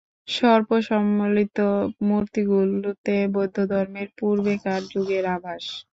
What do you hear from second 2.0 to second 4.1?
মূর্তিগুলিতে বৌদ্ধধর্মের